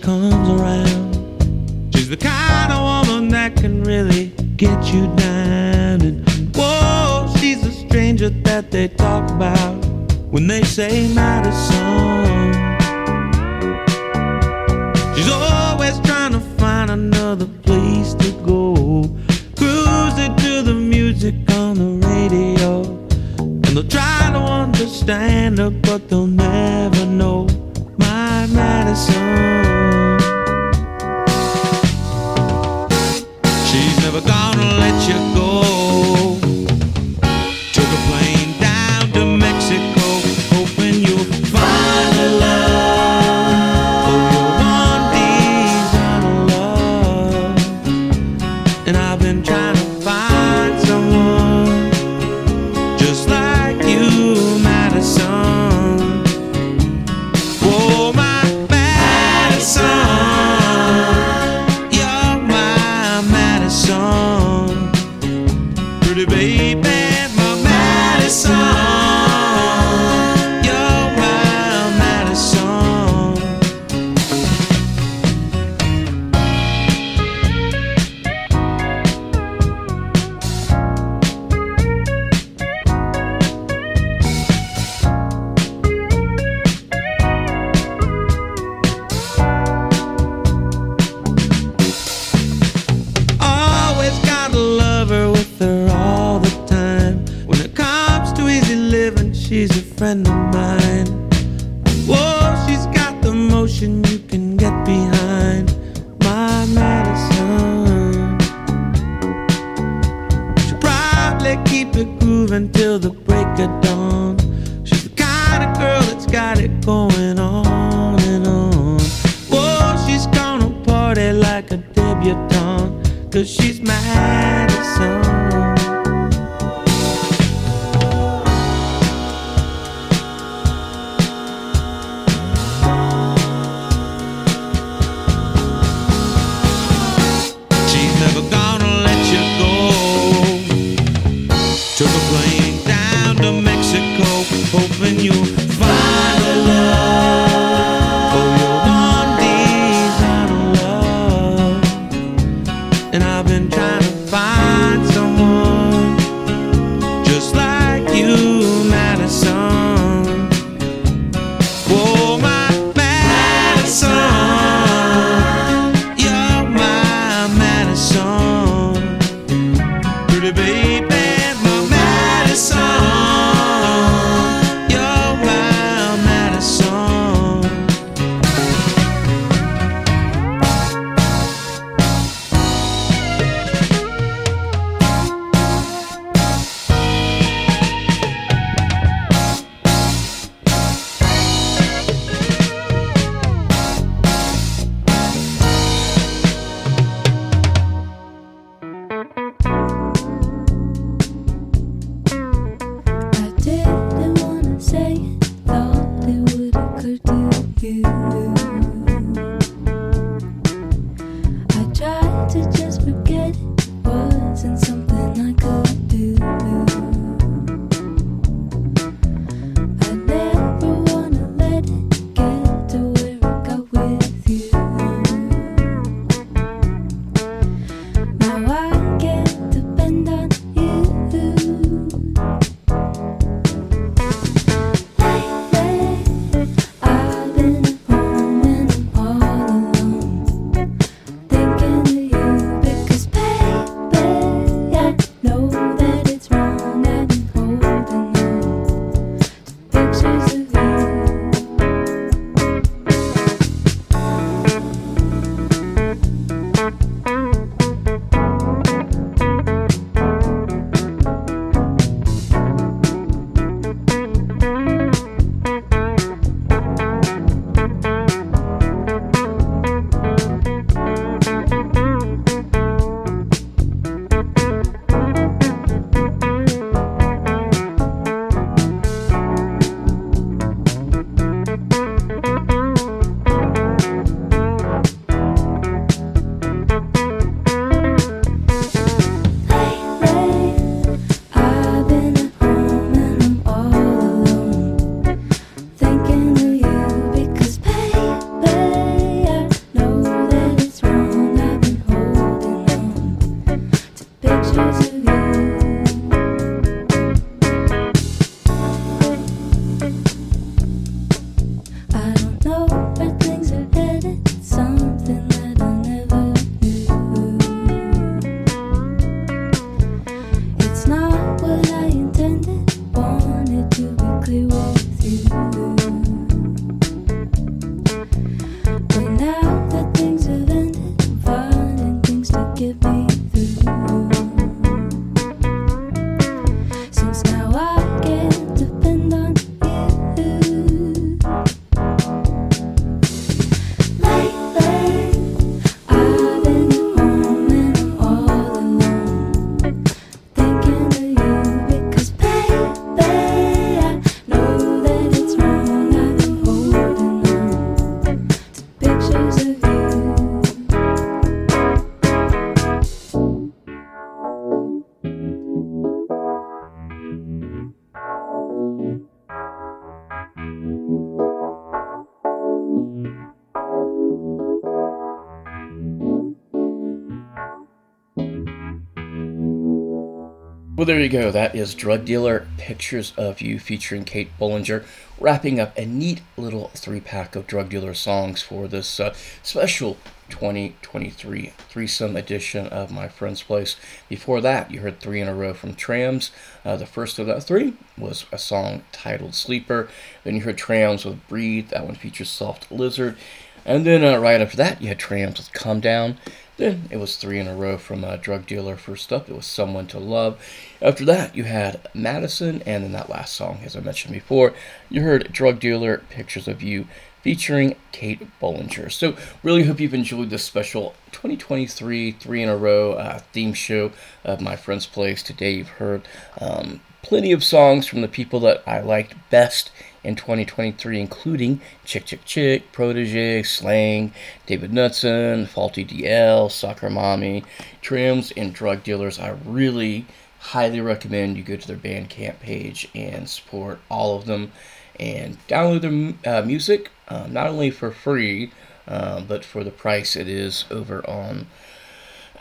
[381.07, 381.51] there you go.
[381.51, 385.05] That is Drug Dealer Pictures of You featuring Kate Bollinger,
[385.39, 390.17] wrapping up a neat little three pack of Drug Dealer songs for this uh, special
[390.49, 393.95] 2023 threesome edition of My Friend's Place.
[394.27, 396.51] Before that, you heard three in a row from Trams.
[396.83, 400.09] Uh, the first of that three was a song titled Sleeper.
[400.43, 401.87] Then you heard Trams with Breathe.
[401.91, 403.37] That one features Soft Lizard.
[403.85, 406.37] And then uh, right after that, you had Trams with Come Down.
[406.77, 408.95] Then it was three in a row from a drug dealer.
[408.95, 410.63] First up, it was Someone to Love.
[411.01, 414.73] After that, you had Madison, and then that last song, as I mentioned before,
[415.09, 417.07] you heard Drug Dealer Pictures of You
[417.41, 419.11] featuring Kate Bollinger.
[419.11, 424.11] So, really hope you've enjoyed this special 2023 three in a row uh, theme show
[424.43, 425.41] of My Friend's Place.
[425.41, 426.27] Today, you've heard
[426.61, 429.89] um, plenty of songs from the people that I liked best
[430.27, 434.33] in 2023, including Chick Chick Chick, Protoje, Slang,
[434.65, 437.63] David Knudson, FaltyDL, Soccer Mommy,
[438.01, 439.39] Trims, and Drug Dealers.
[439.39, 440.25] I really
[440.59, 444.73] highly recommend you go to their Bandcamp page and support all of them
[445.17, 448.71] and download their uh, music, um, not only for free,
[449.07, 451.67] uh, but for the price it is over on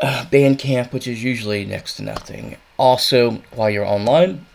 [0.00, 2.56] uh, Bandcamp, which is usually next to nothing.
[2.78, 4.46] Also, while you're online,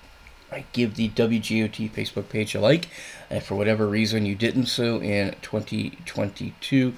[0.73, 2.89] give the WGOT Facebook page a like.
[3.29, 6.93] And for whatever reason you didn't so in 2022,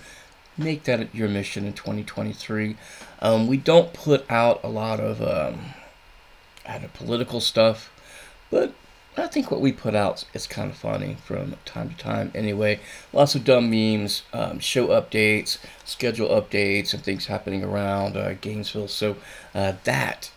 [0.57, 2.75] make that your mission in 2023.
[3.21, 5.73] Um, we don't put out a lot of um,
[6.65, 7.91] out of political stuff,
[8.49, 8.73] but
[9.15, 12.31] I think what we put out is kind of funny from time to time.
[12.33, 12.79] Anyway,
[13.11, 18.87] lots of dumb memes, um, show updates, schedule updates, and things happening around uh, Gainesville.
[18.87, 19.17] So
[19.53, 20.31] uh, that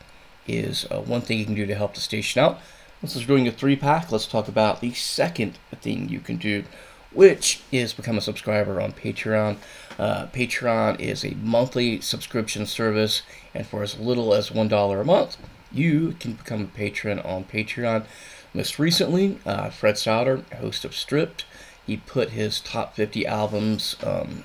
[0.47, 2.61] is uh, one thing you can do to help the station out.
[3.03, 4.11] This is doing a three pack.
[4.11, 6.65] Let's talk about the second thing you can do,
[7.13, 9.59] which is become a subscriber on Patreon.
[9.99, 13.21] Uh, Patreon is a monthly subscription service,
[13.53, 15.37] and for as little as $1 a month,
[15.71, 18.07] you can become a patron on Patreon.
[18.55, 21.45] Most recently, uh, Fred Souter, host of Stripped,
[21.87, 24.45] he put his top 50 albums um,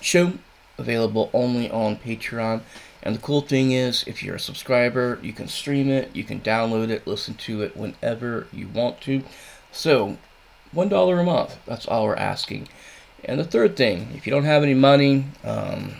[0.00, 0.34] show
[0.78, 2.62] available only on Patreon.
[3.02, 6.40] And the cool thing is, if you're a subscriber, you can stream it, you can
[6.40, 9.22] download it, listen to it whenever you want to.
[9.72, 10.18] So,
[10.74, 12.68] $1 a month, that's all we're asking.
[13.24, 15.94] And the third thing, if you don't have any money, um,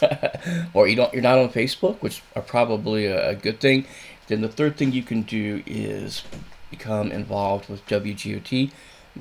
[0.74, 3.86] or you don't, you're not on Facebook, which are probably a, a good thing,
[4.28, 6.22] then the third thing you can do is
[6.70, 8.70] become involved with WGOT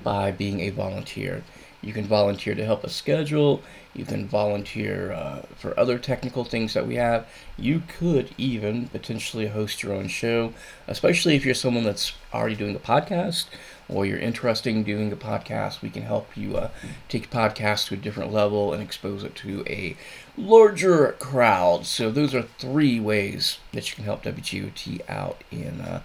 [0.03, 1.43] by being a volunteer.
[1.85, 3.61] You can volunteer to help us schedule.
[3.93, 7.27] You can volunteer uh, for other technical things that we have.
[7.57, 10.53] You could even potentially host your own show,
[10.87, 13.45] especially if you're someone that's already doing a podcast
[13.87, 15.83] or you're interested in doing a podcast.
[15.83, 16.71] We can help you uh,
[17.07, 19.95] take a podcast to a different level and expose it to a
[20.35, 21.85] larger crowd.
[21.85, 26.01] So, those are three ways that you can help WGOT out in uh,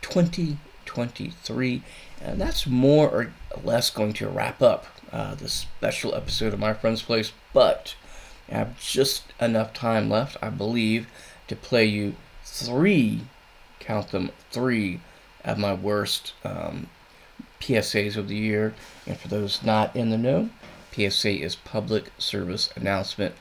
[0.00, 1.82] 2023.
[2.22, 3.32] And that's more or
[3.62, 7.32] less going to wrap up uh, this special episode of My Friend's Place.
[7.52, 7.94] But
[8.48, 11.06] I have just enough time left, I believe,
[11.48, 12.14] to play you
[12.44, 13.22] three,
[13.80, 15.00] count them, three
[15.44, 16.88] of my worst um,
[17.60, 18.74] PSAs of the year.
[19.06, 20.50] And for those not in the know,
[20.92, 23.34] PSA is public service announcement.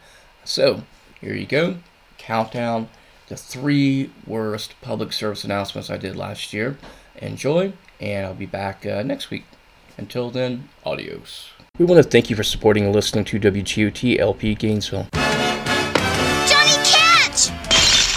[0.44, 0.84] So
[1.20, 1.78] here you go.
[2.18, 2.90] Countdown
[3.28, 6.78] the three worst public service announcements I did last year.
[7.18, 9.46] Enjoy, and I'll be back uh, next week.
[9.98, 11.50] Until then, adios.
[11.80, 15.08] We want to thank you for supporting and listening to WGOT LP Gainesville.
[15.14, 17.52] Johnny Catch!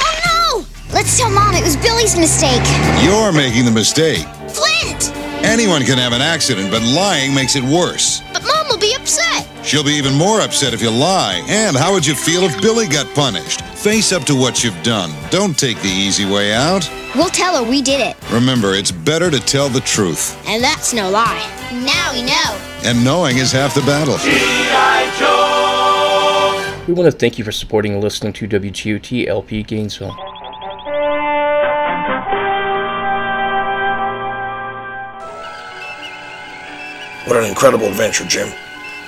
[0.01, 0.95] Oh no!
[0.95, 2.63] Let's tell Mom it was Billy's mistake.
[3.05, 4.27] You're making the mistake.
[4.49, 5.13] Flint!
[5.45, 8.23] Anyone can have an accident, but lying makes it worse.
[8.33, 9.47] But Mom will be upset.
[9.63, 11.45] She'll be even more upset if you lie.
[11.47, 13.61] And how would you feel if Billy got punished?
[13.83, 15.11] Face up to what you've done.
[15.31, 16.87] Don't take the easy way out.
[17.15, 18.15] We'll tell her we did it.
[18.31, 20.37] Remember, it's better to tell the truth.
[20.47, 21.49] And that's no lie.
[21.73, 22.61] Now we know.
[22.85, 24.19] And knowing is half the battle.
[26.87, 30.15] We want to thank you for supporting and listening to WGOT LP Gainesville.
[37.25, 38.49] What an incredible adventure, Jim.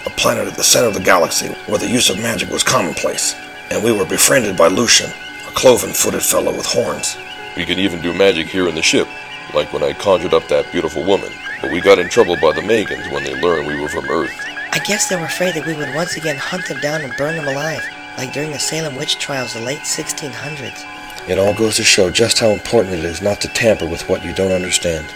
[0.06, 3.34] A planet at the center of the galaxy where the use of magic was commonplace,
[3.72, 5.10] and we were befriended by Lucian,
[5.48, 7.16] a cloven footed fellow with horns.
[7.56, 9.08] We can even do magic here in the ship,
[9.54, 11.32] like when I conjured up that beautiful woman.
[11.62, 14.32] But we got in trouble by the Megans when they learned we were from Earth.
[14.72, 17.36] I guess they were afraid that we would once again hunt them down and burn
[17.36, 17.82] them alive,
[18.18, 20.84] like during the Salem witch trials the late 1600s.
[21.28, 24.22] It all goes to show just how important it is not to tamper with what
[24.22, 25.06] you don't understand,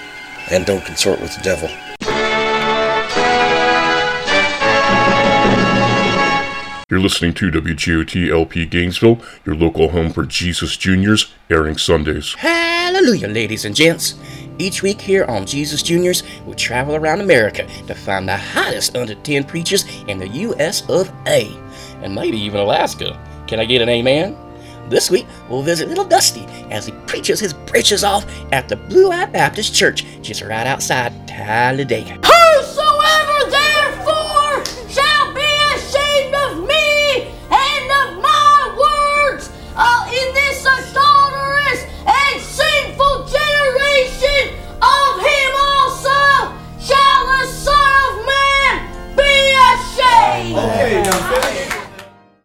[0.50, 1.68] and don't consort with the devil.
[6.88, 12.34] You're listening to WGOT LP Gainesville, your local home for Jesus Juniors, airing Sundays.
[12.34, 14.14] Hallelujah, ladies and gents.
[14.60, 19.16] Each week here on Jesus Juniors, we travel around America to find the hottest under
[19.16, 20.88] 10 preachers in the U.S.
[20.88, 21.48] of A.
[22.02, 23.20] And maybe even Alaska.
[23.48, 24.36] Can I get an amen?
[24.88, 29.10] This week, we'll visit Little Dusty as he preaches his britches off at the Blue
[29.10, 32.20] Eye Baptist Church just right outside Talladega.